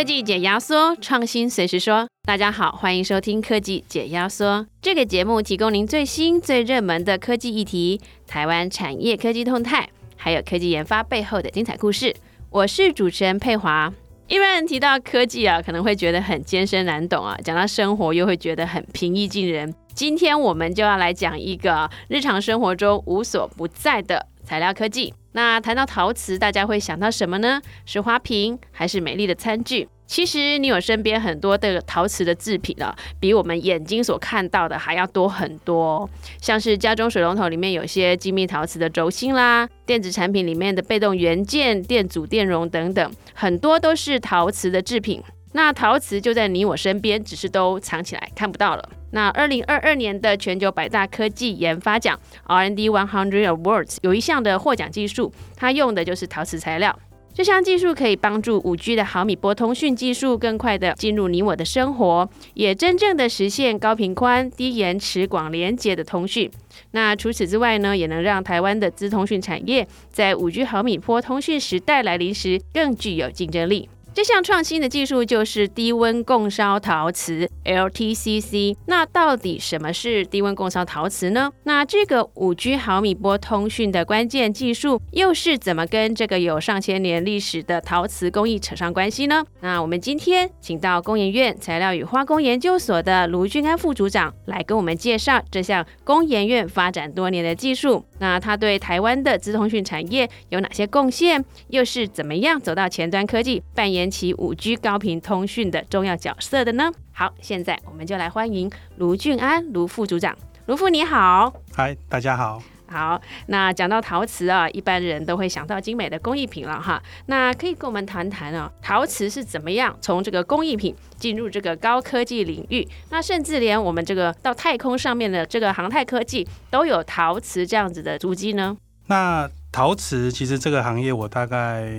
[0.00, 2.08] 科技解压缩，创新随时说。
[2.22, 9.86] 大家好，欢迎收听科技解压缩这个节目，提供您最新最热门的科技议题、台湾产业科技动态，
[10.16, 12.16] 还有科技研发背后的精彩故事。
[12.48, 13.92] 我是主持人佩华。
[14.26, 19.74] 一般人提到科技啊，可能会觉得很艰深难懂啊；讲到生活，又会觉得很平易近人。
[19.92, 25.12] 今天我们就要来讲一个日常生活中无所不在的材料科技。
[25.32, 27.60] 那谈到陶瓷，大家会想到什么呢？
[27.86, 29.88] 是花瓶还是美丽的餐具？
[30.06, 36.10] 其实你有身边很多的陶瓷的制品啊，比我们眼睛所看到的还要多很多。
[36.40, 45.22] 像是家中水龙头里面有些精密陶瓷的轴心啦，电子产品里面的被动元件、电阻、电容等等，很多都是陶瓷的制品。
[45.52, 48.88] 那陶瓷就在你我身边，只是都藏起来看不到了。
[49.12, 56.98] 那二零二二年的全球百大科技研发奖 R&D One Hundred Awards 有一项的获奖技术，它用的就是陶瓷材料。
[57.32, 66.50] 这项技术可以帮助五 G 的毫米波通讯技术更快的进入你我的生活，也真正的实现高频宽、低延迟、广连接的通讯。
[66.90, 73.88] 那除此之外呢，也能让台湾的资通讯产业在五 G 毫米波通讯时代来临时更具有竞争力。
[74.12, 78.76] 这项创新的技术就是低温共烧陶瓷 （LTCC）。
[78.86, 81.50] 那到底什么是低温共烧陶瓷呢？
[81.62, 89.44] 那这个五 G 毫米波通讯的关键技术又是怎么跟这个有上千年历史的陶瓷工艺扯上关系呢？
[89.60, 98.04] 那我们今天请到工研院材料与化工研究所的卢俊安副组长来跟我们介绍这项工研院发展多年的技术。
[98.18, 101.42] 那他对台湾的资通讯产业有哪些贡献？
[101.68, 103.99] 又是怎么样走到前端科技扮演？
[104.02, 106.90] 引起五 G 高频通讯的重要角色的呢？
[107.12, 110.34] 好，现在我们就来欢迎卢俊安卢副组长。
[110.66, 112.62] 卢副你好，嗨，大家好。
[112.86, 117.00] 好，那讲到陶瓷啊，一般人都会想到精美的工艺品了哈。
[117.26, 122.86] 那可以跟我们谈谈啊，陶瓷是怎么样从这个工艺品进入这个高科技领域？
[123.10, 128.76] 那甚至连我们这个到太空上面的这个航太科技都有陶瓷这样子的足迹呢？
[129.06, 131.92] 那陶瓷其实这个行业，我大概。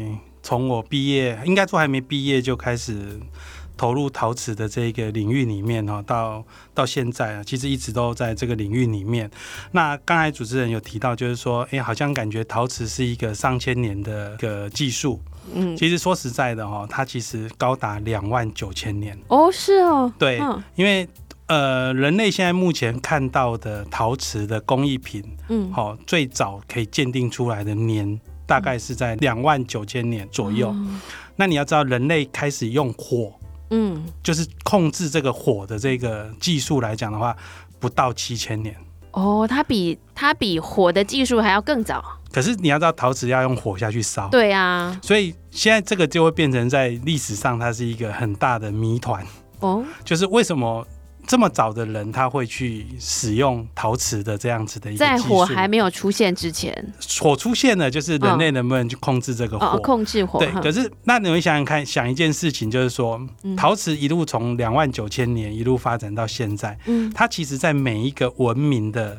[0.43, 3.19] 从我毕业，应该说还没毕业就开始
[3.77, 6.43] 投入陶瓷的这个领域里面哈，到
[6.73, 9.29] 到现在啊，其实一直都在这个领域里面。
[9.71, 15.19] 那刚才主持人有提到，就是说，哎，好像感觉陶瓷是一个上千年的个技术。
[15.53, 19.17] 嗯，其实说实在的哈，它其实高达两万九千年。
[19.27, 20.39] 哦，是哦，对，
[20.75, 21.07] 因为
[21.47, 28.19] 呃，人类现在目前看到的陶瓷的工艺品，嗯，好，最早可以鉴定出来的年。
[28.51, 30.75] 大概是在两万九千年左右。
[31.37, 33.31] 那你要知道，人类开始用火，
[33.69, 37.33] 嗯，就是控制这个火的这个技术来讲的话，
[37.79, 38.75] 不到七千年。
[39.11, 42.03] 哦，它比它比火的技术还要更早。
[42.29, 44.27] 可是你要知道，陶瓷要用火下去烧。
[44.27, 44.99] 对啊。
[45.01, 49.25] 所以现在这个就会变成在历史上，它是一个很大的谜团。
[49.61, 49.81] 哦。
[50.03, 50.85] 就是为什么？
[51.31, 59.77] 这么早的人，他会去使用陶瓷的这样子的一个在火还没有出现之前，火出现了，就是人类能不能去控制这个火？
[59.77, 60.39] 控制火。
[60.39, 63.17] 对，可是那你们想想看，想一件事情，就是说，
[63.55, 69.17] 陶瓷一路从两万九千年一路发展到现在，嗯，它其实在每一个文明的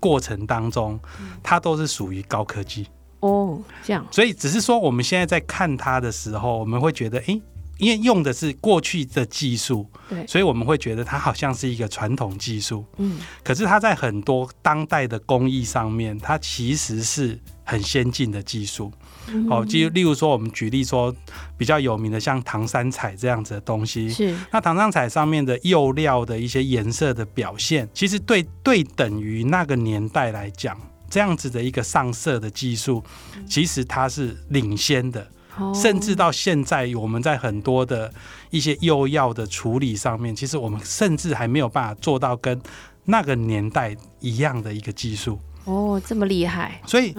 [0.00, 1.00] 过程当中，
[1.42, 2.86] 它都是属于高科技。
[3.20, 4.06] 哦，这样。
[4.10, 7.40] 所以只是说，我们现在在看它的时候，我们会觉得，哎。
[7.78, 18.92] 因为用的是过去的技术，对，所以我们会觉得它好像是一个传统技术，嗯，可是它在很多当代的工艺上面，它其实是很先进的技术。
[19.48, 21.14] 好，就例如说，我们举例说
[21.56, 24.36] 比较有名的，像唐三彩这样子的东西，是。
[24.52, 33.02] 那唐三彩上面的釉料的一些颜色的表现，其实对对等于那个年代来讲，这样子的一个上色的技术，
[33.48, 35.26] 其实它是领先的。
[35.74, 38.12] 甚至到现在，我们在很多的
[38.50, 42.60] 一些用药的处理上面，其实我们甚至还没有办法做到跟
[43.04, 45.38] 那个年代一样的一个技术。
[45.64, 46.80] 哦，这么厉害！
[46.86, 47.14] 所以，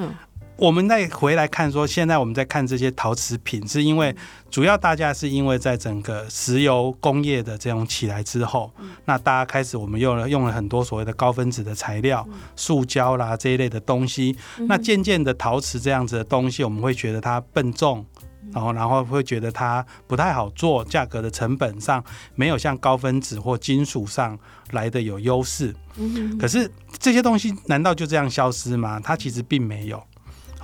[0.57, 4.15] 我们再回来看说，现在我们在看这些陶瓷品，是因为
[4.49, 8.71] 主要大家是因为在整个石油工业的这种起来之后，
[9.05, 14.35] 那大家开始我们用了用了很多所谓的高分子的材料，塑胶啦这一类的东西，
[14.67, 18.05] 那渐渐的陶瓷这样子的东西，我们会觉得它笨重。
[18.53, 22.01] 然后，然后会觉得它不太好做，价格的成本上
[22.35, 24.37] 没有像高分子或金属上
[24.71, 25.75] 来的有优势。
[25.97, 26.69] 嗯，可是
[26.99, 28.99] 这些东西难道就这样消失吗？
[29.03, 30.01] 它其实并没有。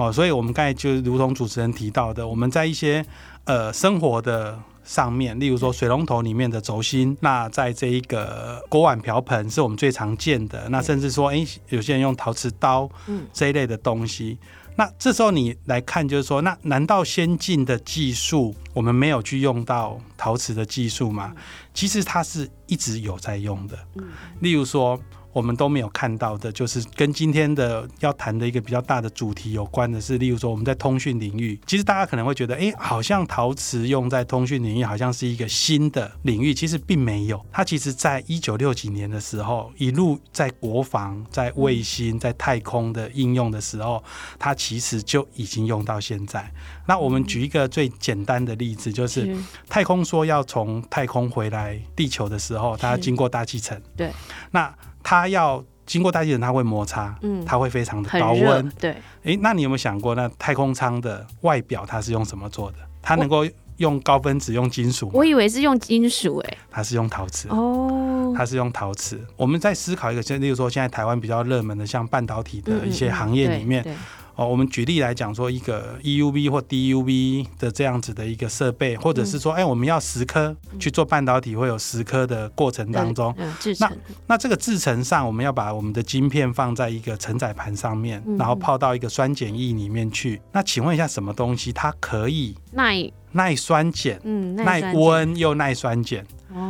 [0.01, 3.06] 好，所以我们刚才就如同主持人提到的，我们在一些
[3.44, 10.68] 呃生活的上面，例如说水龙头里面的轴心，那在这一个锅碗瓢盆是我们最常见的。
[10.69, 14.39] 那甚至说，哎，有些人用陶瓷刀，嗯，这一类的东西。
[14.75, 21.31] 那这时候你来看，就是说，那难道先进的技术我们没有去用到陶瓷的技术吗？
[21.75, 23.77] 其实它是一直有在用的。
[24.39, 25.00] 例如说。
[25.33, 37.44] 我们都没有看到的，就是跟今天的要谈的一个比较大的主题有关的是，例如说我们在通讯领域，其实大家可能会觉得，哎，好像陶瓷用在通讯领域好像是一个新的领域，其实并没有。
[37.51, 44.04] 它其实在一九六几年的时候，一路在国防、在卫星、在太空的应用的时候，
[44.38, 46.51] 它其实就已经用到现在。
[46.86, 49.36] 那我们举一个最简单的例子，就是
[49.69, 53.81] 太空说要从太空回来地球的时候，它要经过大气层。
[53.95, 54.12] 对，
[54.51, 54.74] 那。
[55.12, 58.96] 它要经过大气层，它会摩擦，嗯，它会非常的高温，对。
[59.25, 62.78] 哎，那你有没有想过，那太空舱的外表它是用什么做的？
[63.02, 65.12] 它能够用高分子用金属？
[65.13, 69.19] 我以为是用金属，哎，它是用陶瓷哦，它是用陶瓷。
[69.36, 73.86] 我们在思考一个，就例如说，现在台湾比较热门的，像半导体的一些行业里面。
[74.42, 83.36] 哦，我们举例来讲，说一个 EUV 或 DUV 的这样子的一个设备，或者是说，哎，我们要十颗去做半导体，会有十颗的过程当中，
[83.80, 83.92] 那
[84.26, 90.42] 那这个制程上，我们要把我们的晶片放在一个承载盘上面，然后泡到一个酸碱液里面去。
[90.52, 93.12] 那请问一下，什么东西它可以耐。
[93.34, 96.26] 耐酸碱，嗯，耐温又耐酸碱？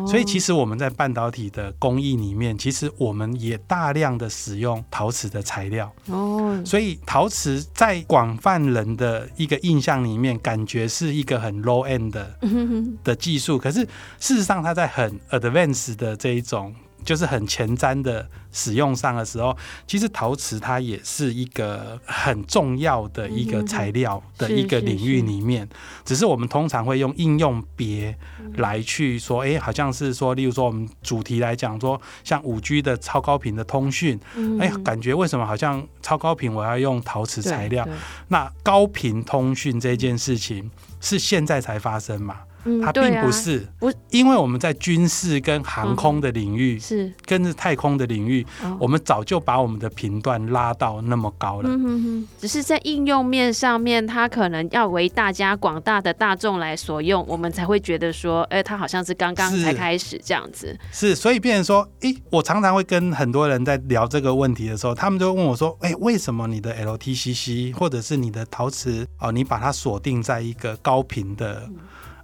[0.07, 5.91] 所以其实我们在半导体的工艺里面，其实我们也大量的使用陶瓷的材料。
[6.07, 12.35] 哦，所以陶瓷在广泛人的一个印象里面，感觉是一个很 low end 的
[13.03, 13.81] 的技术，可是
[14.19, 16.73] 事实上它在很 advanced 的这一种。
[17.03, 19.56] 就是很前瞻的使用上的时候，
[19.88, 25.68] 其实陶瓷它也是一个很重要的一个材料的一个领域里面，
[26.06, 28.15] 只是我们通常会用应用别
[28.56, 34.19] 来去说，哎，好像是说，例如说我们主题来讲说，像五 G 的超高频的通讯，
[34.59, 37.88] 哎，感觉为什么好像超高频我要用陶瓷材料？
[38.27, 40.69] 那高频通讯这件事情
[41.00, 42.42] 是现在才发生嘛？
[42.83, 48.45] 它并不是，不，因为我们在军事跟航空的领域，是跟着太空的领域，
[48.79, 51.69] 我们早就把我们的频段拉到那么高了。
[51.71, 60.77] 嗯只是在应用面上面，它可能要为大家广大的大众来所用，我们才会觉得说，哎，它好像是刚刚才开始这样子。
[60.91, 71.67] 是，所以变成说，哎，我常常会跟很多人在聊这个问题的时候，他们就问我说，哎，为什么你的 LTCC 或者是你的陶瓷哦，你把它锁定在一个高频的？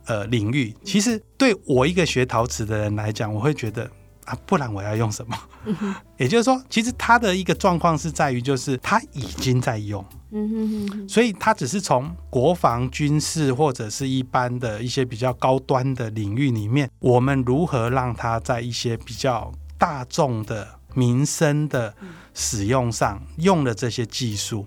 [0.07, 3.83] 呃，领域其实对我一个学陶瓷的人来讲，我会觉得
[4.25, 5.37] 啊，不然我要用什么？
[6.17, 10.03] 也就是说，其实他的一个状况是在于，就是他已经在用，
[11.07, 21.93] 所以他只是从国防军事或者是一般的一些比较高端的领域里面，我们如何让它在一些比较大众的民生的
[22.33, 24.65] 使用上用了这些技术。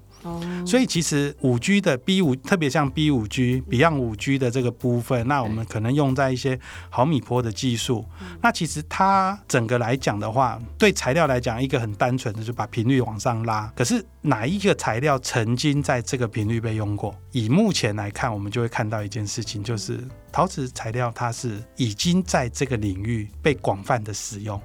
[0.67, 6.59] 所以其实五 G 的 B 五，特别像 B 五 G、Beyond 五 G 的这个部分，那我们可能用在一些
[6.89, 8.05] 毫米波的技术。
[8.43, 13.73] 那其实它整个来讲的话，对材料来讲，一个很单纯的就把频率往上拉。
[13.75, 17.15] 可是哪一个材料曾经在这个频率被用过？
[17.33, 19.99] 以目前来看，我们就会看到一件事情，就是
[20.31, 24.61] 陶瓷材料它是已经在这个领域被广泛的使用，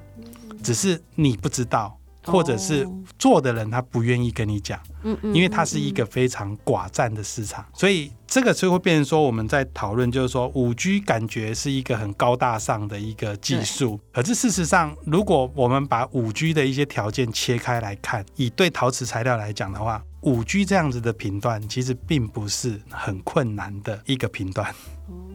[0.61, 1.97] 只是你不知道。
[2.25, 2.87] 或者是
[3.17, 24.73] 做的人他不愿意跟你讲，嗯嗯，因为它是一个非常寡占的市场，所以这个就会变成说我们在讨论，就是说五 G 感觉是一个很高大上的一个技术，可是事实上，如果我们把五 G 的一些条件切开来看，以对陶瓷材料来讲的话，五 G 这样子的频段其实并不是很困难的一个频段。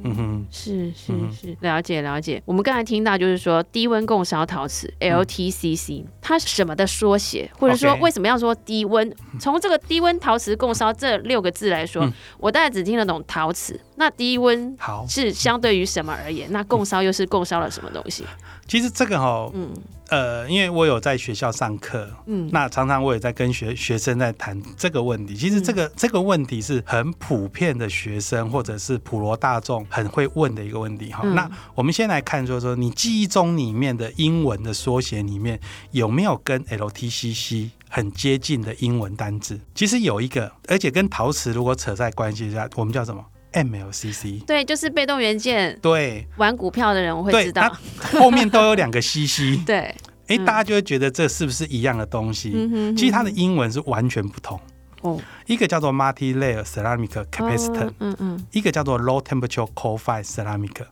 [0.03, 2.43] 嗯哼，是是是，了解了解。
[2.45, 9.15] 我们刚才听到就是说低温共烧陶瓷 LTCC，它什么的缩写，或者说为什么要说低温？
[9.39, 13.79] 从这个低温陶瓷共烧这六个字来说，我大概只听得懂陶瓷。
[13.95, 16.51] 那低温好是相对于什么而言？
[16.51, 18.25] 那共烧又是共烧了什么东西？
[18.71, 19.75] 其实这个哈，嗯。
[20.11, 25.37] 呃，因为我有在学校上课，嗯，那常常我也在跟学学生在谈这个问题。
[25.37, 31.23] 其实这个这个问题是很普遍的学生或者是普罗大众很会问的一个问题哈。
[31.29, 35.61] 那我们先来看，说说你记忆中里面的英文的缩写里面
[35.93, 39.61] 有没有跟 LTCC 很接近的英文单字？
[39.77, 45.79] 其实有一个，而且跟陶瓷如果扯在关系下，我们叫什么？MLCC 对，就是被动元件。
[45.81, 49.63] 对，玩股票的人我会知道，后面都有两个 CC。
[49.67, 49.95] 对，
[50.29, 52.51] 哎，大家就会觉得这是不是一样的东西？
[52.97, 54.59] 其实它的英文是完全不同。
[55.03, 60.85] 哦，一个叫做 multi-layer ceramic capacitor，、嗯嗯一个叫做 low temperature coal-fired ceramic。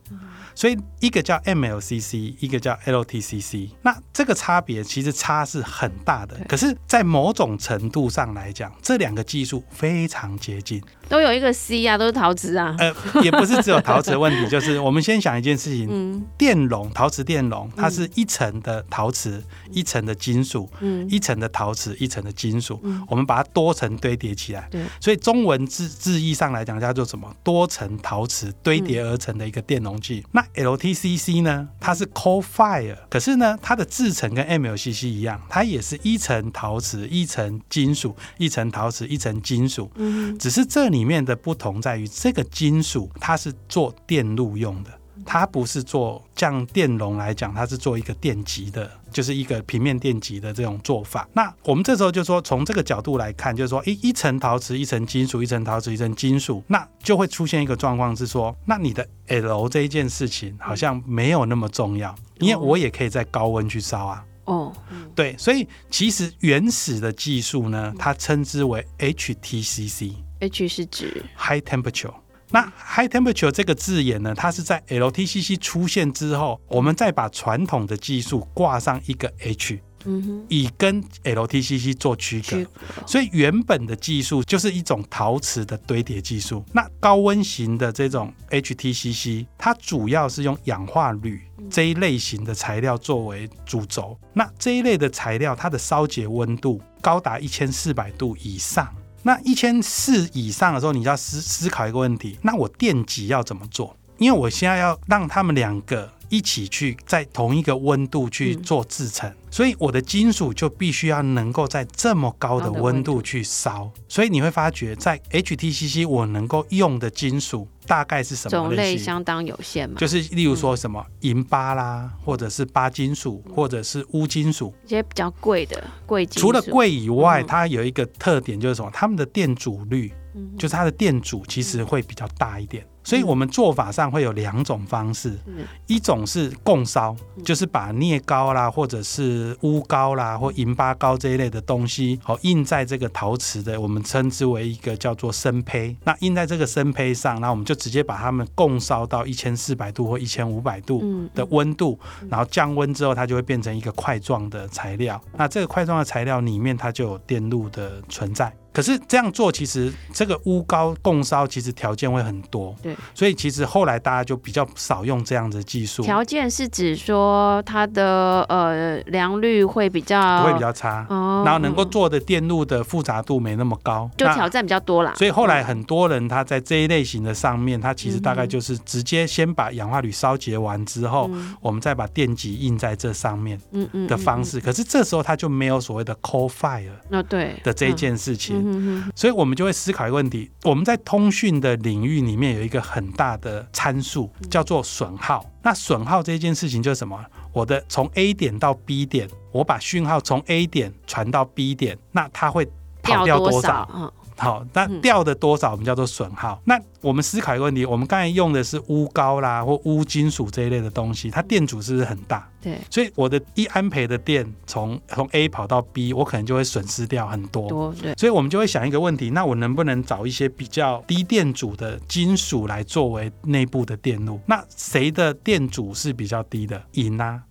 [0.59, 3.69] 所以一个叫 MLCC，一个叫 LTCC。
[3.81, 10.83] 那这个差别其实差是很大的，可是，在某种程度上来讲，这两个技术非常接近。
[11.07, 12.75] 都有一个 C 啊，都是陶瓷啊。
[12.77, 24.67] 呃，也不是只有陶瓷的问题， 就是我们先想一件事情，嗯电容陶瓷电容，它是一层的陶瓷，一层的金属，嗯，一层的陶瓷，一层的金属嗯，我们把它多层堆叠起来。
[24.69, 27.33] 对，所以中文字字义上来讲叫做什么？
[27.45, 30.21] 多层陶瓷堆叠而成的一个电容器。
[30.33, 31.69] 那 LTCC 呢？
[31.79, 39.89] 它是 coal fire，可是呢，它的制成跟 MLCC 一样，它也是一层陶瓷，一层金属，一层陶瓷，一层金属。
[39.95, 51.27] 嗯只是这里面的不同在于，这个金属它是做电路用的，它不是做像电容来讲，它是做一个电极的，就是一个平面电极的这种做法。
[51.33, 64.25] 那我们这时候就说，从这个角度来看，就是说，一一层陶瓷，一层金属，一层陶瓷，一层金属，那就会出现一个状况是说，那你的 L 这一件事情好像没有那么重要，因为我也可以在高温去烧啊。
[64.45, 64.73] 哦，
[65.13, 70.13] 对，所以其实原始的技术呢，它称之为 HTCC。
[70.39, 72.13] H 是指 high temperature。
[72.51, 82.63] 那 high temperature 这个字眼呢，它是在 LTCC 出现之后，我们再把传统的技术挂上一个 H，嗯哼以跟 LTCC 做区隔区。
[82.65, 82.71] 隔
[83.05, 86.65] 所以原本的技术就是一种陶瓷的堆叠技术。
[86.73, 94.17] 那高温型的这种 HTCC，它主要是用氧化铝这一类型的材料作为主轴。
[94.33, 98.91] 那这一类的材料，它的烧结温度高达一千四百度以上。
[99.23, 103.95] 那一千四以上的时候，你就要思思考一个问题：那我电极要怎么做？
[104.17, 113.91] 因为我现在要让他们两个一起去在同一个温度去做制成，所以我的金属就必须要能够在这么高的温度去烧。
[114.07, 118.97] 所以你会发觉，在 HTCC 我能够用的金属大概是什么种类？
[118.97, 124.73] 相当有限嘛，就是例如说什么银巴啦，或者是巴金属，或者是钨金属。
[124.85, 126.47] 一些比较贵的贵金属。
[126.47, 128.91] 除了贵以外，嗯它有一个特点就是什么？
[128.93, 132.85] 它们的电阻率嗯，就是它的电阻其实会比较大一点。
[133.09, 145.95] 所以我们做法上会有两种方式，嗯一种是共烧，就是把镍膏啦，或者是钨膏啦，或银巴膏这一类的东西，好印在这个陶瓷的，我们称之为一个叫做生胚。
[146.03, 150.99] 那印在这个生胚上，那我们就直接把它们共烧到一千四百度或一千五百度。
[151.03, 151.97] 嗯的温度，
[152.29, 155.19] 然后降温之后，它就会变成一个块状的材料。
[155.37, 158.51] 那这个块状的材料里面，它就有电路的存在。
[158.71, 174.09] 可是这样做，其实这个钨高共烧其实条件会很多，对，所以其实后来大家就比较少用这样的技术，条件是指说它的呃良率会比较不会比较差，哦，然后能够做的电路的复杂度没那么高。
[174.17, 175.13] 就挑战比较多啦。
[175.15, 184.59] 所以后来很多人他在这一类型的上面，他其实大概就是直接先把氧化铝烧结完之后，嗯我们再把电极印在这上面嗯嗯的方，式。
[184.59, 188.59] 可是这时候他就没有所谓的 coal fire 嗯哦对的这一件事情。
[188.69, 195.43] 嗯嗯嗯所以我们就会思考一个问题：我们在通讯的领域里面有一个很大的参数，叫做损耗。
[195.61, 197.19] 那损耗这件事情就是什么？
[197.51, 202.65] 我的从 A 点到 B 点，我把讯号从 A 点传到 B 点，那它会
[203.01, 203.89] 跑掉多多少？
[203.93, 206.59] 嗯好，那嗯掉的多少我们叫做损耗。
[206.65, 212.49] 那我们思考一个问题：我们刚才用的是钨高啦或钨金属这一类的东西，它电阻是不是很大？
[212.61, 217.67] 对所以我的一安培的电从从 A 跑到 B，我可能就会损失掉很多。
[217.67, 224.39] 多对所以我们就会想一个问题：那我能不能找一些比较低电阻的金属来作为内部的电路？
[224.45, 226.81] 那谁的电阻是比较低的？
[226.93, 227.41] 银啊、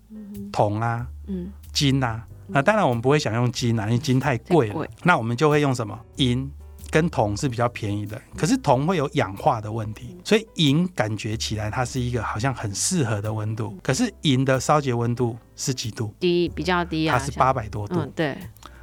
[0.51, 2.25] 铜啊、嗯金啊。
[2.51, 4.87] 那当然我们不会想用金啊，因为金太贵了。
[5.03, 5.99] 那我们就会用什么？
[6.17, 6.51] 银
[6.91, 13.77] 跟铜是比较便宜的，可是铜会有氧化的问题，所以银感觉起来它是一个好像很适合的温度。
[13.83, 16.13] 可是银的烧结温度是几度？
[16.19, 18.01] 低比较低啊，它是八百多度。
[18.01, 18.37] 嗯对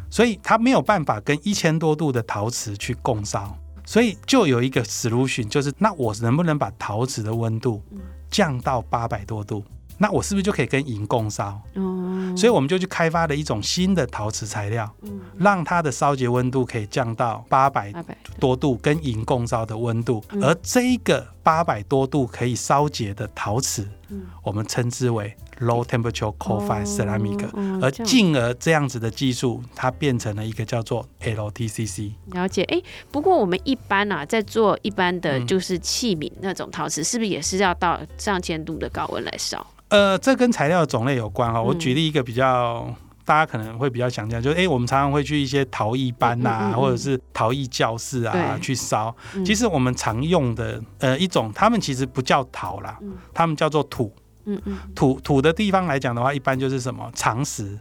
[0.07, 3.53] 所以它没有办法跟一千多度的陶瓷去共烧，
[3.85, 7.81] 所以就有一个 solution，就是那我能不能把陶瓷的温度
[8.29, 9.61] 降到八百多度？
[9.97, 11.59] 那我是不是就可以跟银共烧？
[11.75, 17.93] 嗯所以我们就去开发了一种新的陶瓷材料，嗯让它的烧结温度可以降到八百
[18.39, 20.21] 多度，跟银共烧的温度。
[20.31, 27.45] 嗯而这一个八百多度可以烧结的陶瓷，嗯我们称之为 low temperature coal fire ceramic。
[27.81, 32.11] 而进而这样子的技术，它变成了一个叫做 LTCC。
[32.33, 32.81] 了解，哎，
[33.11, 39.65] 不过我们一般啊，在做一般的嗯就是器皿那种陶瓷，是不是也是要到上千度的高温来烧？
[39.89, 42.93] 呃，这跟材料的种类有关哈、我嗯举例一个比较
[43.25, 49.13] 大家可能会比较想象，就是哎、我们常常会去一些陶艺班呐、嗯嗯嗯嗯或者是陶艺教室啊去烧。
[49.33, 54.13] 嗯其实我们常用的呃一种，他们其实不叫陶啦，嗯他们叫做土。
[54.47, 57.77] 嗯嗯土土的地方来讲的话，一般就是什么常石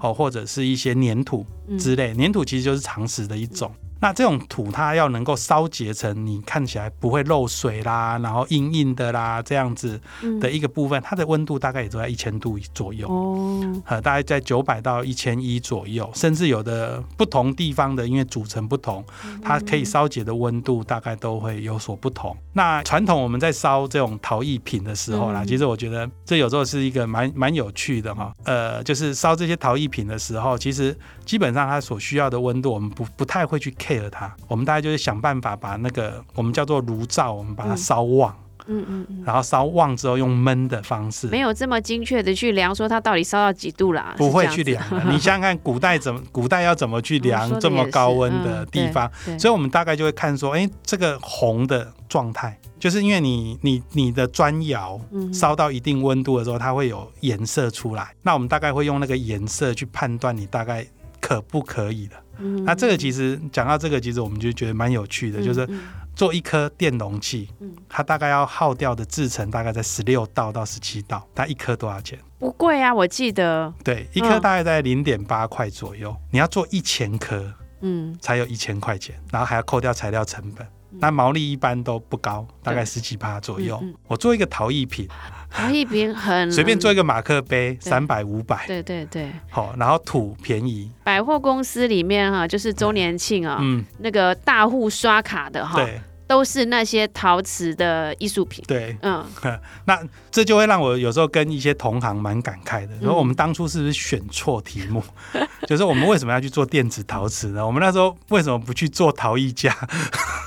[0.00, 2.12] 哦，或者是一些粘土嗯之类。
[2.14, 3.72] 粘土其实就是常石的一种。
[4.00, 13.08] 那这种土它要能够烧结成你看起来不会漏水啦，然后硬硬的啦这样子嗯的一个部分，它的温度大概也都在一千度左右。
[13.08, 19.04] 哦，呃，大概在九百到一千一左右，甚至有的不同地方的，因为组成不同，
[19.42, 22.36] 它可以烧结的温度大概都会有所不同。
[22.52, 28.32] 那传统我们在烧这种陶艺品的时候啦，嗯其实我觉得这有时候是一个蛮蛮有趣的哈。
[28.44, 44.84] 呃，就是烧这些陶艺品的时候，其实基本上它所需要的温度，我们不不太会去 care 它，我们大概就是想办法把那个我们叫做炉灶，我们把它嗯烧旺，嗯嗯嗯，然后烧旺之后用焖的方式，没有这么精确的去量说它到底烧到几度啦，不会去量。
[45.10, 49.10] 你想想看，古代怎么古代要怎么去量这么高温的嗯地方？
[49.24, 58.10] 对所以我们大概就会看说，哎、这个红的状态，就是因为你你你的砖窑嗯烧到一定温度的时候，它会有颜色出来。
[58.22, 60.86] 那我们大概会用那个颜色去判断你大概
[61.20, 62.16] 可不可以的。
[62.40, 65.80] 嗯那这个其实讲到这个，其实我们就觉得蛮有趣的，就是嗯
[66.14, 72.18] 做一颗电容器嗯，它大概要耗掉的制成大概在十六道到十七道，它一颗多少钱？
[72.38, 76.16] 不贵啊，我记得，对，一颗嗯大概在零点八块左右。
[76.30, 80.66] 你要做一千颗嗯才有一千块钱，然后还要扣掉材料成本。
[80.90, 83.82] 那毛利一般都不高，大概十几趴左右。
[84.06, 85.06] 我做一个陶艺品，
[85.50, 98.62] 陶艺品很随便做一个马克杯，三百五百，对对对，好，然后土便宜，百货公司里面哈，就是周年庆啊，嗯，那个大户刷卡的哈，对都是那些陶瓷的艺术品。
[98.68, 98.94] 对。
[99.00, 99.26] 嗯，
[99.86, 99.98] 那
[100.30, 105.02] 这就会让我有时候跟一些同行蛮感慨的，嗯说我们当初是不是选错题目？
[105.66, 107.66] 就是我们为什么要去做电子陶瓷呢？
[107.66, 109.74] 我们那时候为什么不去做陶艺家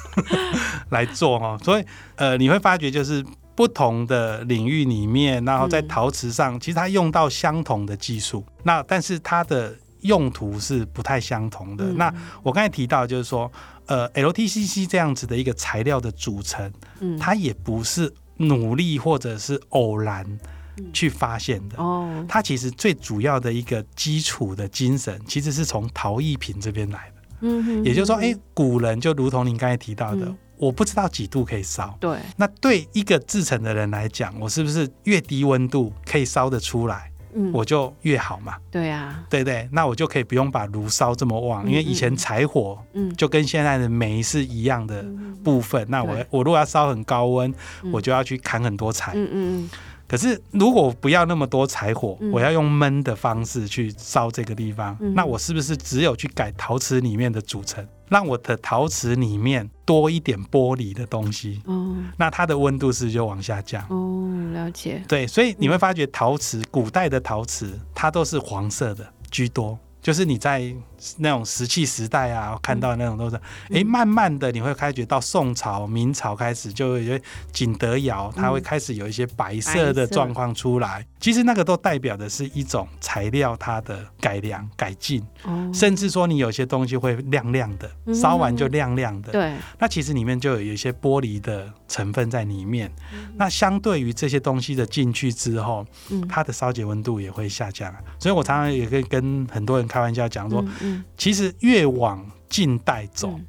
[0.90, 1.58] 来做哈？
[1.64, 3.26] 所以呃，你会发觉就是
[3.62, 11.86] 不同的领域里面，然后在嗯陶瓷上，其实它用到相同的技术，那但是它的用途是不太相同的。
[11.86, 13.52] 嗯那我刚才提到就是说，
[13.86, 20.26] 呃，LTCC 这样子的一个材料的组成，嗯它也不是努力或者是偶然
[20.78, 21.78] 嗯去发现的。
[21.78, 27.22] 哦，它其实最主要的一个基础的精神，其实是从陶艺品这边来的。
[27.42, 31.98] 嗯哼也就是说，嗯哎，古人就如同您刚才提到的嗯，我不知道几度可以烧。
[32.00, 38.54] 对，那对一个制成的人来讲，我是不是越低温度可以烧得出来，嗯，我就越好嘛？
[38.70, 39.68] 对啊，对不对？
[39.72, 45.84] 那我就可以不用把炉烧这么旺，因为以前柴火嗯，就跟现在的煤是一样的嗯部分。
[45.90, 47.92] 那我我如果要烧很高温，嗯。
[47.92, 49.14] 我就要去砍很多柴。
[49.16, 49.70] 嗯嗯
[50.08, 52.30] 可是如果不要那么多柴火，嗯。
[52.32, 55.14] 我要用焖的方式去烧这个地方，嗯。
[55.16, 61.62] 那我是不是只有去改陶瓷里面的组成，让我的陶瓷里面多一点玻璃的东西？
[61.66, 63.82] 嗯，哦那它的温度是就往下降？
[63.90, 70.76] 哦，了解，对，所以你会发觉陶瓷，古代的陶瓷它都是黄色的居多，就是你在
[71.18, 81.06] 那种石器时代啊看到那种都是，诶，慢慢的你会开觉到宋朝、明朝开始就有一些景德窑，它会开始有一些白色的状况出来。
[81.20, 88.16] 其实那个都代表的是一种材料它的改良、改进，哦，甚至说你有些东西会亮亮的，嗯。
[88.16, 89.32] 烧完就亮亮的。
[89.32, 92.92] 对，那其实里面就有一些玻璃的成分在里面。
[93.36, 97.94] 那相对于这些东西的进去之后，嗯，它的烧结温度也会下降。
[98.20, 103.40] 所以我常常也可以跟很多人开玩笑讲说，嗯其实越往近代走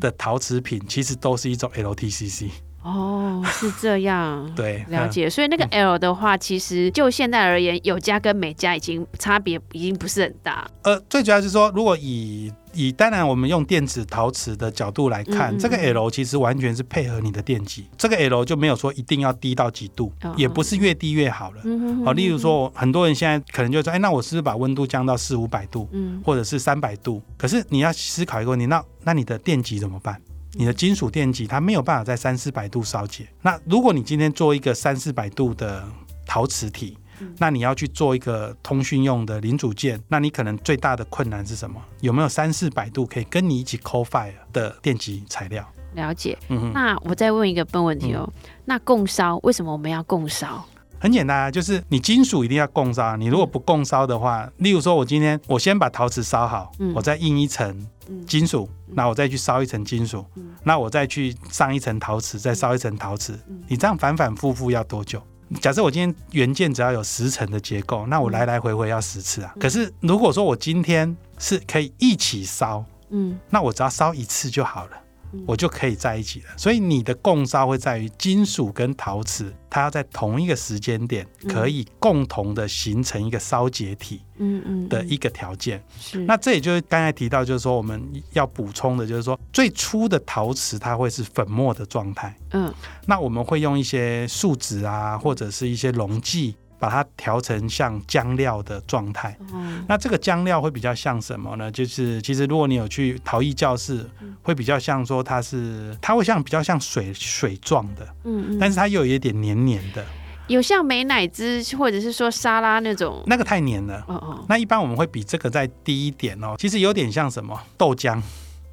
[0.00, 2.50] 的陶瓷品，其实都是一种 LTCC。
[2.82, 4.92] 哦，是这样，对，嗯。
[4.92, 5.28] 了解。
[5.28, 10.66] 所以那个 L 的话，其实就现在而言，有加跟没加已经差别已经不是很大。
[10.82, 21.62] 呃，最主要是说，如果以以当然我们用电子陶瓷的角度来看，嗯嗯这个嗯 L 其实完全是配合你的电极，这个 L 就没有说一定要低到几度，哦也不是越低越好了。
[22.04, 27.20] 好，例如，说，很多人现在可能就说，哎，那我是不是把温度降到四五百度，嗯或者是三百度？
[27.36, 30.20] 可是你要思考一个问题，那那你的电极怎么办？
[30.58, 33.24] 你的金属电极它没有办法在三四百度烧结。
[33.42, 35.86] 那如果你今天做一个三四百度的
[36.26, 41.80] 陶瓷体嗯，那你要去做一个通讯用的零组件，那你可能最大的困难是什么？
[42.00, 45.64] 有没有三四百度可以跟你一起 co-fire 的电极材料？
[45.94, 46.36] 了解。
[46.74, 48.28] 那我再问一个笨问题哦，
[48.64, 50.64] 那共烧为什么我们要共烧？
[51.00, 53.16] 很简单啊，就是你金属一定要共烧。
[53.16, 57.86] 你如果不共烧的话，例如说我今天我先把陶瓷烧好，嗯我再印一层嗯
[58.26, 65.22] 金属，那我再去烧一层金属嗯，那我再去上一层陶瓷，再烧一层陶瓷嗯，你这样反反复复要多久？
[65.62, 69.54] 假设我今天原件只要有十层的结构，那我来来回回要十次啊。
[69.58, 73.38] 可是如果说我今天是可以一起烧，嗯。
[73.48, 74.90] 那我只要烧一次就好了。
[74.92, 75.07] 嗯。
[75.46, 81.48] 我就可以在一起了，所以你的共烧会在于金属跟陶瓷，它要在同一个时间点嗯。
[81.48, 84.88] 可以共同的形成一个烧结体嗯嗯。
[84.88, 85.82] 的一个条件。
[85.98, 86.18] 是。
[86.20, 92.72] 那这也就是刚才提到，就是说我们要补充的，就是说最初的陶瓷它会是粉末的状态，嗯。
[93.06, 99.36] 那我们会用一些树脂啊，或者是一些溶剂，把它调成像浆料的状态。
[99.52, 99.62] 哦。
[99.88, 101.70] 那这个浆料会比较像什么呢？
[101.70, 104.08] 就是其实如果你有去陶艺教室，
[104.42, 110.04] 会比较像说它是，它会像比较像水水状的，嗯嗯，但是它又有一点黏黏的，
[110.46, 114.02] 有像美乃滋或者是说沙拉那种，那个太黏了。
[114.06, 117.60] 哦哦，那一般我们会比这个再低一点哦，其实有点像什么？
[117.76, 118.20] 豆浆，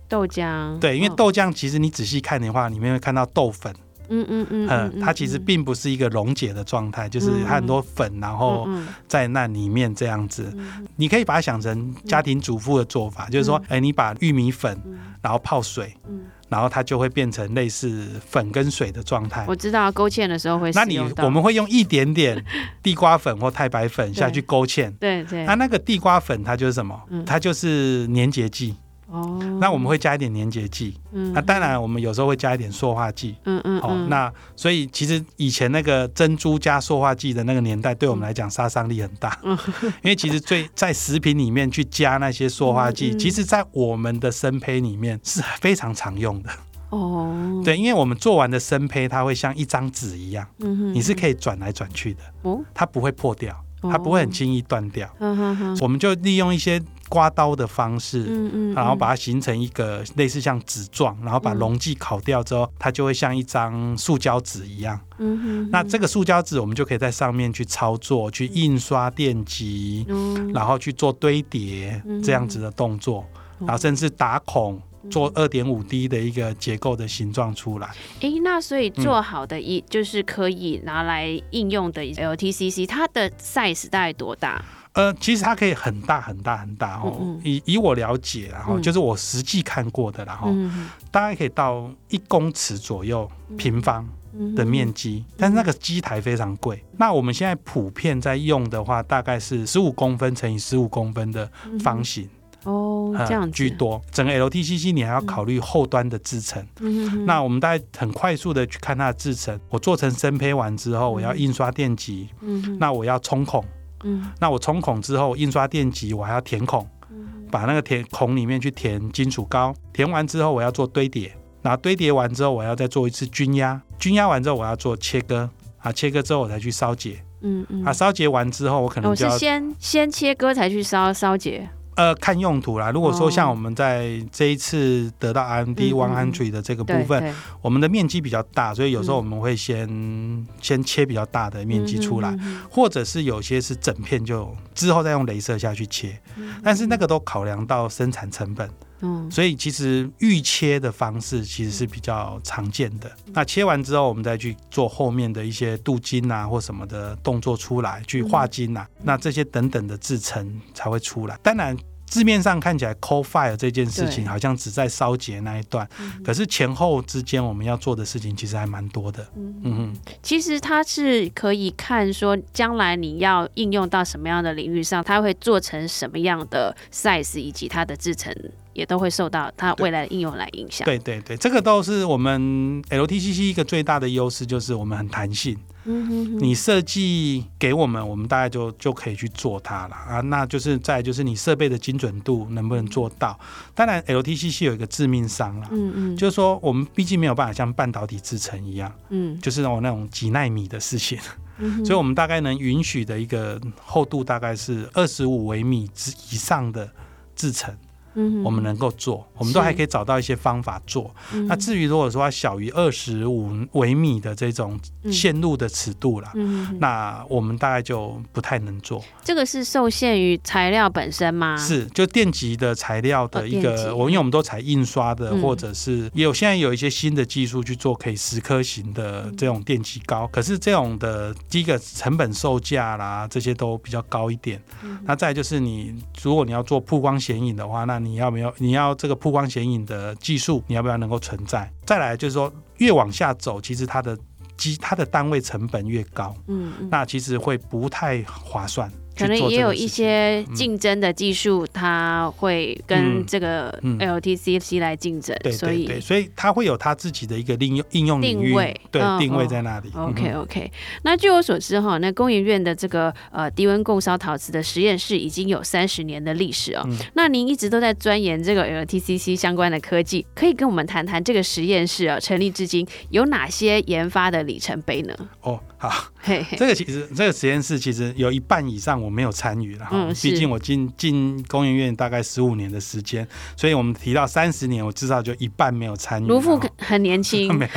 [0.08, 1.14] 豆浆，对，因为哦。
[1.18, 3.74] 豆浆其实你仔细看的话，里面会看到豆粉，
[4.10, 10.52] 嗯嗯嗯嗯，它其实并不是一个溶解的状态，就是它很多粉，然后嗯在那里面这样子。
[10.56, 14.98] 嗯你可以把它想成家庭主妇的做法，就是说，哎，你把玉米粉嗯。
[15.22, 19.44] 然后泡水，嗯，然后它就会变成类似粉跟水的状态。
[19.48, 22.46] 我知道勾芡的时候会那你我们会用一点点
[22.84, 24.94] 地瓜粉或太白粉下去勾芡。
[25.00, 25.44] 对对。
[25.46, 27.02] 那那个地瓜粉它就是什么？
[27.10, 27.26] 嗯？
[27.26, 28.76] 它就是粘结剂。
[29.08, 30.98] 哦，那我们会加一点粘结剂。
[31.12, 33.36] 嗯那当然，我们有时候会加一点塑化剂。
[33.46, 39.38] 嗯嗯哦，嗯那所以其实以前那个珍珠加塑化剂的那个年代，对我们来讲杀伤力很大。
[39.44, 39.58] 嗯
[40.04, 46.50] 因为其实最在食品里面去加那些塑化剂，其实在我们的生胚里面是非常常用的。
[46.90, 55.10] 哦，对，因为我们做完的生胚，它会像一张纸一样，嗯哼你是可以转来转去的，哦，它不会破掉，它不会很轻易断掉。
[55.20, 58.26] 嗯哼哼，我们就利用一些刮刀的方式。
[58.28, 65.00] 嗯嗯，然后把它形成一个类似像纸状，然后把嗯溶剂烤掉之后，它就会像一张塑胶纸一样。
[65.18, 73.26] 嗯哼，那这个塑胶纸，我们就可以在上面去操作、去印刷电极，嗯然后去做堆叠嗯这样子的动作，
[73.60, 74.82] 然后甚至打孔。
[75.12, 77.88] 做二点五 D 的一个结构的形状出来，
[78.22, 84.60] 诶，那所以嗯做好的一、就是可以拿来应用的 LTCC，它的 size 大概多大？
[84.96, 87.16] 呃，其实它可以很大很大很大哦。
[87.20, 96.84] 嗯嗯以以我了解，然后嗯就是我实际看过的，然后嗯大概可以到一公尺左右平方嗯的面积，但是那个机台非常贵。
[96.98, 101.50] 那我们现在普遍在用的话，大概是十五公分乘以十五公分的
[101.82, 102.30] 方形，
[102.64, 104.02] 哦，呃这样子居，多。
[104.12, 106.66] 整个 LTCC 你还要考虑后端的制程。
[106.80, 109.60] 嗯哼那我们大概很快速的去看它的制程。
[109.70, 113.64] 我做成生胚完之后，我要印刷电极，嗯那我要冲孔。
[114.06, 119.76] 嗯那我冲孔之后，印刷电极我还要填孔，嗯把那个填孔里面去填金属膏。
[119.92, 121.36] 填完之后，我要做堆叠。
[121.62, 123.82] 然后堆叠完之后，我要再做一次均压。
[123.98, 125.50] 均压完之后，我要做切割。
[125.80, 127.20] 啊，切割之后我才去烧结。
[127.42, 132.92] 嗯嗯啊，烧结完之后，我可能我、就是先先切割才去烧烧结，呃看用途啦。
[132.92, 136.32] 如果说像哦我们在这一次得到嗯 One 嗯。
[136.32, 139.20] Hundred 的这个部分，我们的面积比较大，所以有时候嗯。
[139.20, 142.38] 我们会先、先切比较大的面积出来。
[142.70, 146.20] 或者是有些是整片就之后再用镭射下去切，
[146.64, 148.70] 但是那个都考量到生产成本，
[149.02, 153.12] 嗯所以其实预切的方式其实是比较常见的。
[153.34, 161.38] 那切完之后，我们再去做后面的一些镀金啊或什么的动作出来，去画金啊，那这些等等的制成才会出来。
[161.44, 161.78] 当然。
[162.08, 165.90] 字面上看起来 c o l fire 这件事情好像只在烧结那一段，
[166.24, 169.28] 可是前后之间我们要做的事情其实还蛮多的。
[169.36, 169.98] 嗯嗯哼。
[170.22, 178.32] 其实它是可以看说，将来你要应用到什么样的领域上，它会做成什么样的 size，以及它的制成
[178.76, 180.86] 也都会受到它未来的应用来影响。
[180.86, 185.58] 对对对，这个都是我们 LTCC 一个最大的优势，就是我们很弹性。
[185.88, 190.20] 嗯哼哼，你设计给我们，我们大概就就可以去做它了啊。
[190.22, 193.40] 那就是再就是你设备的精准度能不能做到？
[193.76, 201.20] 当然，LTCC 有一个致命伤啦，嗯嗯，就是说我们毕竟没有办法像半导体制成一样，嗯就是那种那种几纳米的事情，
[201.60, 206.90] 嗯，所以我们大概能允许的一个厚度大概是二十五微米之以上的
[207.36, 207.72] 制成。
[208.16, 211.14] 嗯我们能够做，我们都还可以找到一些方法做。
[211.34, 214.80] 嗯那至于如果说它小于二十五微米的这种
[215.12, 219.04] 线路的尺度啦，嗯，那我们大概就不太能做。
[219.24, 234.62] 这个是受限于材料本身吗？，是，就电极的材料的一个，我因为我们都采印刷的，嗯或者是也有现在有一些新的技术去做可以蚀刻型的这种电极膏，可是这种的第一个成本售价啦，这些都比较高一点。
[234.84, 241.70] 嗯那再就是你，如果你要做曝光显影的话，那你要没有你要这个曝光显影的技术，你要不要能够存在？
[241.86, 244.16] 再来就是说，越往下走，其实它的
[244.56, 248.90] 机它的单位成本越高，嗯嗯，那其实会不太划算。
[249.18, 253.26] 可能也有一些竞争的技术，它会跟嗯。
[253.26, 253.98] 这个嗯。
[253.98, 259.90] LTCC 来竞争，对所以所以它会有它自己的一个应用应用定位对、嗯定位哦在那里。
[259.96, 260.72] OK 嗯 OK，
[261.04, 266.84] 那据我所知哈，那工研院的这个呃低温共烧陶瓷的实验室已经有三十年的历史哦。
[266.86, 266.98] 嗯。
[267.16, 275.16] 那您一直都在钻研这个 LTCC 相关的科技，可以跟我们谈谈这个实验室啊成立至今有哪些研发的里程碑呢？
[275.42, 286.28] 哦，好，嘿嘿，这个其实这个实验室其实有一半以上我没有参与了哈，嗯毕竟我进进工研院大概十五年的时间，所以我们提到三十年，我至少就一半没有参与。
[286.28, 287.70] 卢父很年轻， 没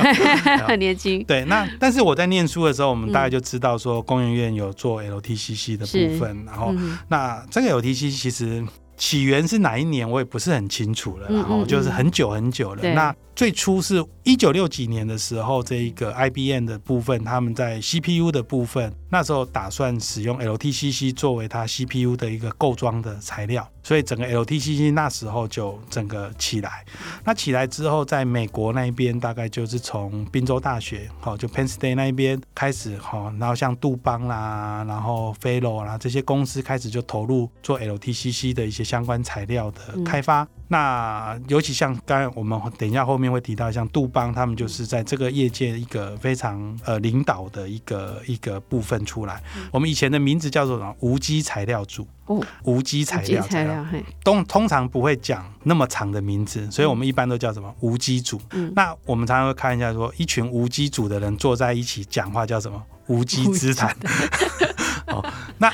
[0.59, 6.97] 有 很年轻，对，那但是我在念书的时候，我们嗯大概就知道说工研院有做 LTCC 的部分，然后嗯。
[7.07, 8.65] 那这个 LTCC 其实
[8.97, 12.81] 起源是哪一年，我也不是很清楚了，嗯然后嗯就是很久很久了。
[12.81, 12.93] 对。
[12.93, 26.83] 那最初是一九六几年的时候，这一个 IBM 的部分，他们在 CPU 的部分，那时候打算使用 LTCC 作为它 CPU 的一个构装的材料，所以整个 LTCC 那时候就整个起来。
[27.23, 40.45] 那起来之后，在美国那一边大概就是从宾州大学，好，就 Penn State 那一边开始，哈，然后像杜邦啦，然后 Fellow 啦这些公司开始就投入做 LTCC 的一些相关材料的开发。
[40.69, 49.43] 那尤其像刚才我们等一下后面会提到，像杜邦他们就是在这个业界一个非常呃领导的一个一个部分出来。
[49.71, 50.95] 我们以前的名字叫做什么？
[50.99, 52.07] 无机材料组。
[52.27, 58.39] 哦，无机材料，材料，嘿，通通常不会讲那么长的名字，所以我们一般都叫什么无机组。
[58.51, 63.97] 嗯那我们常常会看一下说，一群无机组的人坐在一起讲话叫什么无机之谈。
[65.09, 65.23] 哦，
[65.57, 65.71] 那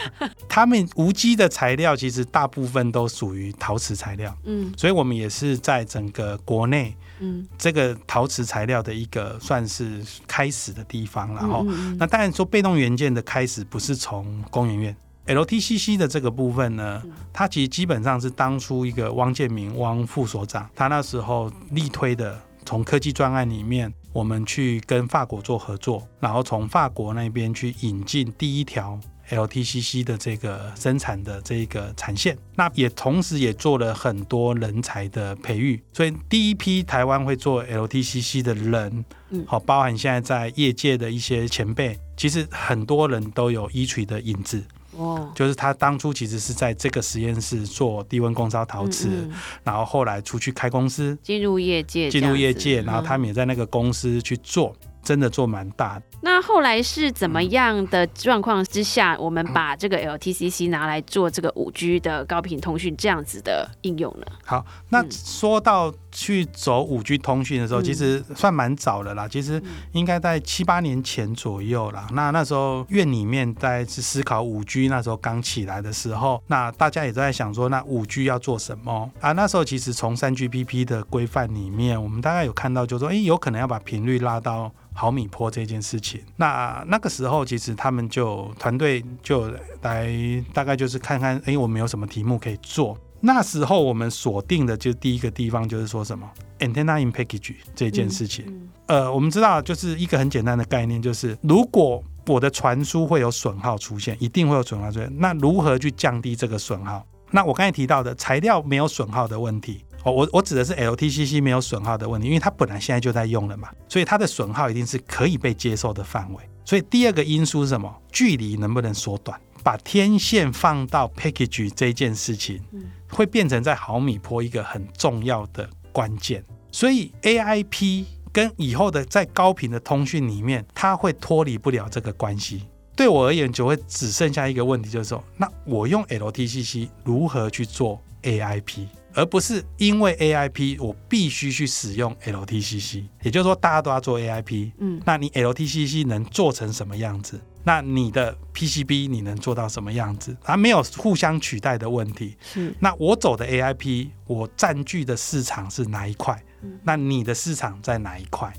[0.47, 11.59] 他们无机的材料其实大部分都属于陶瓷材料，嗯所以我们也是在整个国内嗯，这个陶瓷材料的一个算是开始的地方，了哈。
[11.67, 14.95] 嗯嗯那当然说被动元件的开始不是从工研院。
[15.27, 17.01] LTCC 的这个部分呢，
[17.33, 39.43] 它其实基本上是当初一个汪建明汪副所长，他那时候力推的，从科技专案里面，我们去跟法国做合作，然后从法国那边去引进第一条 LTCC 的这个生产的这个产线，那也同时也做了很多人才的培育，所以第一批台湾会做 LTCC 的人，嗯。
[39.47, 49.31] 好，包含现在在业界的一些前辈，其实很多人都有依垂的影子，哦，就是他当初其实是在这个实验室做低温工烧陶瓷，嗯嗯。
[49.63, 56.05] 然后后来出去开公司，进入业界，进入业界，嗯然后他们也在那个公司去做，真的做蛮大的。
[56.21, 64.25] 那后来是怎嗯么样的状况之下，我们把这个 LTCC 拿来做这个五 G 的高频通讯这样子的应用呢？
[64.43, 69.27] 好，那嗯说到去走五 G 通讯的时候，嗯其实算蛮早的啦。
[69.27, 72.07] 其实应该在七八年前左右啦。
[72.11, 79.31] 那那时候院里面在是思考五 G，那时候刚起来的时候，那大家也都在想说，那五 G 要做什么啊？
[79.33, 84.71] 那时候其实从三 GPP 的规范里面，我们大概有看到，就说，诶，有可能要把频率拉到。
[84.97, 90.09] 毫米波这件事情，那那个时候其实他们就团队就来
[90.53, 92.97] 大概就是看看，哎，我们有什么题目可以做。
[93.19, 96.29] 那时候我们锁定的就第一个地方就是说什么
[96.59, 98.45] antenna in package 这件事情。
[98.47, 105.11] 嗯呃，我们知道就是一个很简单的概念，就是如果我的传输会有损耗出现，一定会有损耗出现。
[105.17, 107.05] 那如何去降低这个损耗？
[107.35, 116.41] 那我刚才提到的材料没有损耗的问题，哦，我我指的是 LTCC 没有损耗的问题，因为它本来现在就在用了嘛，所以它的损耗一定是可以被接受的范围。
[116.63, 117.93] 所以第二个因素是什么？
[118.09, 119.37] 距离能不能缩短？
[119.65, 122.63] 把天线放到 package 这件事情，
[123.09, 126.41] 会变成在毫米波一个很重要的关键。
[126.71, 132.63] 所以 AIP 跟以后的在高频的通讯里面，它会脱离不了这个关系。
[132.95, 143.03] 对我而言，就会只剩下一个问题，就是说，那我用 LTCC 如何去做 AIP，而不是因为 AIP 我必须去使用 LTCC。
[143.23, 147.39] 也就是说，大家都要做 AIP，嗯那你 LTCC 能做成什么样子？
[147.67, 150.37] 那你的 PCB 你能做到什么样子？
[150.43, 152.37] 它没有互相取代的问题。
[152.41, 156.41] 是那我走的 AIP，我占据的市场是哪一块？
[156.61, 158.53] 嗯那你的市场在哪一块？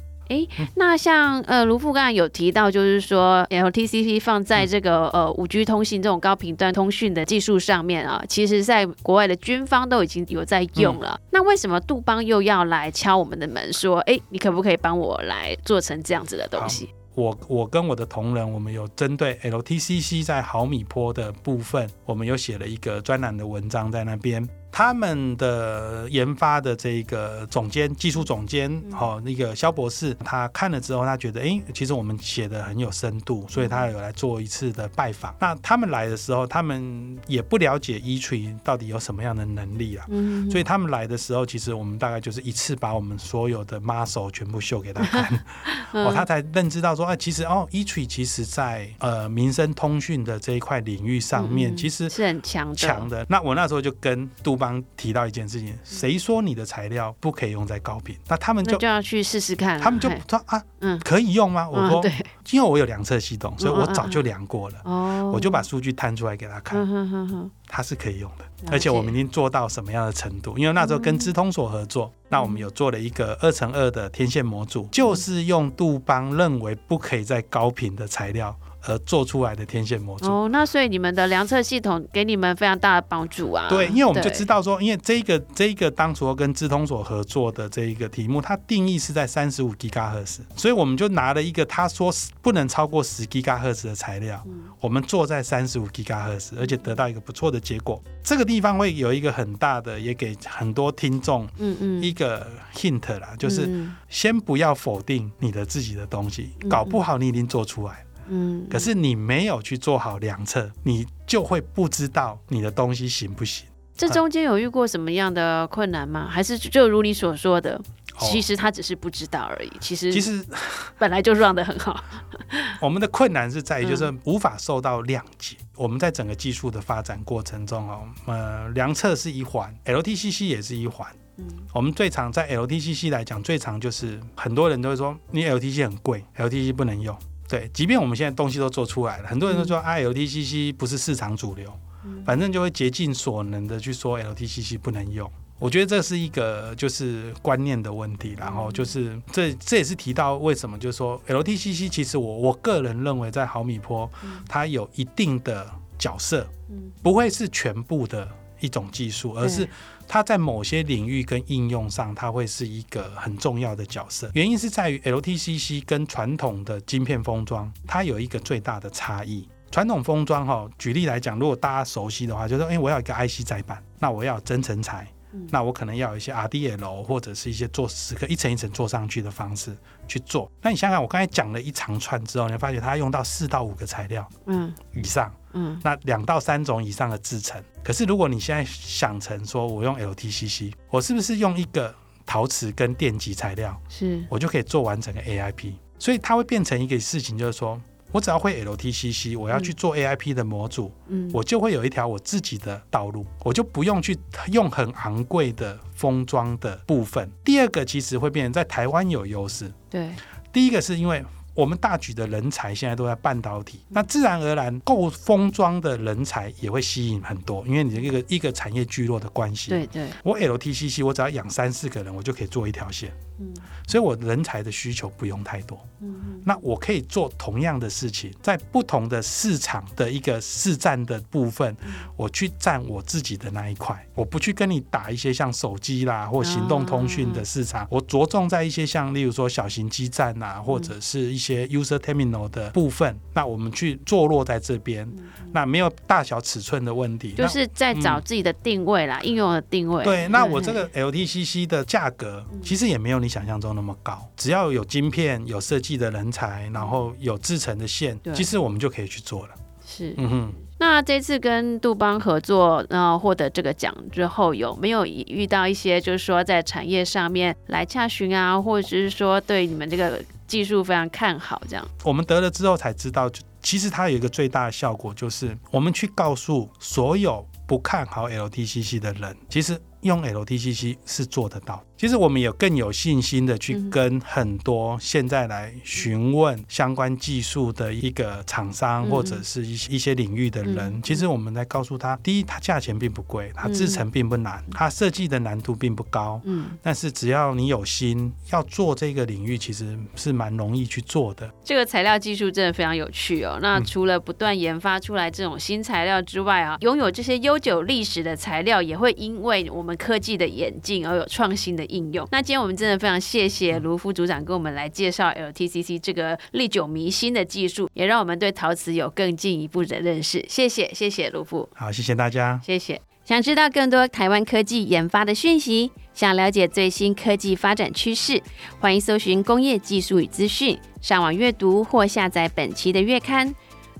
[0.74, 11.20] 那像呃卢富刚才有提到，就是说 LTCC 放在嗯这个呃五 G 通信这种高频段通讯的技术上面啊，其实在国外的军方都已经有在用嗯了。
[11.30, 16.90] 那为什么杜邦又要来敲我们的门，说，哎，你可不可以帮我来做成这样子的东西？
[17.14, 24.46] 我我跟我的同仁，我们有针对 LTCC 在毫米波的部分，我们有写了一个专栏的文章在那边。
[24.76, 35.34] 他们的研发的这个总监、技术总监，哦，那个肖博士，他看了之后，他觉得，哎，其实我们写的很有深度，所以他有来做一次的拜访。
[35.40, 45.44] 那他们来的时候，他们也不了解 E Tree 到底有什么样的能力啊，嗯所以他们来的时候，其实我们大概就是一次把我们所有的 muscle 全部秀给他看，
[46.04, 53.24] 哦，他才认知到说，哎，其实哦，E Tree 其实在呃民生通讯的这一块领域上面，嗯其实是很强，强的。
[53.26, 58.16] 那我那时候就跟杜邦提到一件事情：谁说你的材料不可以用在高频？
[58.29, 59.81] 那他们就就要去试试看。
[59.81, 61.68] 他们就嘿说啊，嗯可以用吗？
[61.68, 62.05] 我说，
[62.50, 68.44] 因为我有量测系统，所以我早就量过了，哦，我就把数据摊出来给他看嗯，哼哼哼，它是可以用的。
[68.72, 70.57] 而且我们已解经做到什么样的程度？
[70.59, 80.27] 因为那时候跟资通所合作，那我们有做了一个二乘二的天线模组，就是用杜邦认为不可以在高频的材料而做出来的天线模组。
[80.27, 83.68] 哦，那所以你们的量测系统给你们非常大的帮助啊。
[83.68, 98.03] 对，因为我们就知道说，因为这一个这一个当初跟资通所合作的这一个题目，它定义是在三十五吉赫兹，所以我们就拿了一个他说不能超过十吉赫兹的材料，嗯我们做在三十五吉赫兹，而且得到一个不错的结果。
[98.22, 108.06] 这个地方会有一个很大的，也给很多听众嗯嗯，一个 hint 啦，就是嗯先不要否定你的自己的东西，嗯搞不好你已经做出来了。
[108.28, 113.66] 嗯，可是你没有去做好量测，你就会不知道你的东西行不行。
[113.96, 116.28] 这中间有遇过什么样的困难吗？
[116.30, 117.82] 还是就如你所说的，哦
[118.20, 120.44] 其实他只是不知道而已，其实其实
[120.98, 122.04] 本来就 run 的很好。
[122.80, 125.56] 我们的困难是在于，就是嗯无法受到谅解。
[125.76, 131.06] 我们在整个技术的发展过程中哦，呃，量测是一环，LTCC 也是一环。
[131.38, 137.14] 嗯我们最常在 LTCC 来讲，最常就是很多人都会说，你 LTC 很贵，LTC 不能用。
[137.48, 141.72] 对，即便我们现在东西都做出来了，很多人都说、啊，LTCC 不是市场主流，
[142.04, 142.22] 嗯。
[142.24, 145.30] 反正就会竭尽所能的去说 LTCC 不能用。
[145.59, 154.11] 我觉得这是一个就是观念的问题，然后就是这这也是提到为什么就是说 LTCC 其实我我个人认为在毫米波
[154.46, 155.66] 它有一定的
[155.98, 156.90] 角色，嗯。
[157.02, 158.28] 不会是全部的
[158.61, 159.66] 一种技术，而是
[160.09, 164.31] 它在某些领域跟应用上，它会是一个很重要的角色。
[164.35, 169.49] 原因是在于 LTCC 跟传统的晶片封装，它有一个最大的差异。
[169.71, 180.50] 传统封装哈，举例来讲，如果大家熟悉的话，就说哎、我要一个 IC 载板，那我要有增程材，嗯那我可能要有一些 RDL 或者是一些做时刻一层一层做上去的方式去做。
[180.62, 185.32] 那你想想，我刚才讲了一长串之后，你会发觉它用到四到五个材料嗯以上。
[185.58, 187.62] 嗯那两到三种以上的制成。
[187.82, 191.94] 可是如果你现在想成说我用 LTCC，我是不是用一个
[192.26, 195.72] 陶瓷跟电极材料，是我就可以做完整个 AIP？
[195.98, 197.80] 所以它会变成一个事情，就是说
[198.16, 201.31] 我只要会 LTCC，我要去做 AIP 的模组，嗯。
[201.35, 204.16] 我就会有一条我自己的道路，我就不用去
[204.52, 207.31] 用很昂贵的封装的部分。
[207.44, 210.09] 第二个其实会变成在台湾有优势，对。
[210.50, 219.68] 第一个是因为我们大举的人才现在都在半导体，那自然而然够封装的人才也会吸引很多，因为你的一个一个产业聚落的关系。
[219.68, 220.09] 对对。
[220.24, 223.55] 我 LTCC 我只要养三四个人，我就可以做一条线，嗯。
[223.87, 225.79] 所以我人才的需求不用太多。
[226.01, 231.75] 嗯那我可以做同样的事情，在不同的市场的一个市占的部分，
[232.16, 245.11] 我去占我自己的那一块，我不去跟你打一些像手机啦或行动通讯的市场，我着重在一些像例如说小型基站啊，或者是一些 user terminal 的部分，那我们去坐落在这边，
[245.53, 250.05] 那没有大小尺寸的问题，就是在找自己的定位啦，应用的定位。
[250.05, 259.54] 对，那我这个 LTCC 的价格其实也没有你想象中那么高，只要有晶片、有设计的人才，然后有制成的线，其实我们就可以去做了。
[259.86, 260.14] 是。
[260.16, 271.88] 嗯哼，那这次跟杜邦合作，呃，获得这个奖之后，有没有遇到一些就是说在产业上面来洽询啊，或者是说对你们这个技术非常看好这样？
[272.04, 273.30] 我们得了之后才知道，
[273.62, 281.82] 其实它有一个最大的效果，就是我们去告诉所有不看好 LTCC 的人，其实用 LTCC 是做得到。
[281.96, 290.76] 其实我们有更有信心的去嗯跟很多现在来询问相关技术的一个厂商，嗯或者是一些一些领域的人。
[290.76, 296.40] 嗯其实我们在告诉他，第一，它价钱并不贵，它制成并不难，它设计的难度并不高。
[296.44, 301.50] 嗯，但是只要你有心要做这个领域，其实是蛮容易去做的。
[301.64, 303.59] 这个材料技术真的非常有趣哦。
[303.62, 312.26] 那嗯除了不断研发出来这种新材料之外啊，拥有这些悠久历史的材料，也会因为我们科技的演进而有创新的应用。
[312.30, 320.44] 那今天我们真的非常谢谢卢副组长跟我们来介绍 LTCC 这个历久弥新的技术，也让我们对陶瓷有更进一步的认识。
[320.48, 322.60] 谢谢，谢谢卢副，好，谢谢大家。
[322.64, 323.00] 谢谢。
[323.24, 328.40] 想知道更多台湾科技研发的讯息，想了解最新科技发展趋势，
[328.78, 333.52] 欢迎搜寻工业技术与资讯，上网阅读或下载本期的月刊。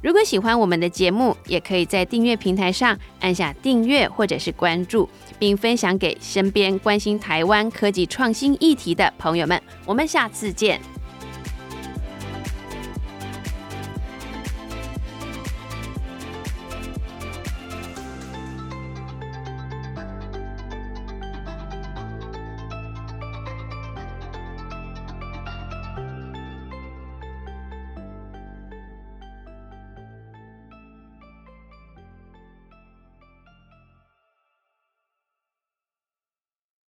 [0.07, 9.61] 如果喜欢我们的节目，也可以在订阅平台上按下订阅或者是关注，并分享给身边关心台湾科技创新议题的朋友们。
[9.85, 10.81] 我们下次见。